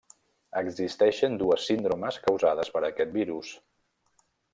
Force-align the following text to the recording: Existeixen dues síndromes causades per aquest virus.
Existeixen 0.59 1.35
dues 1.41 1.67
síndromes 1.71 2.17
causades 2.29 2.73
per 2.77 2.81
aquest 2.89 3.13
virus. 3.19 3.53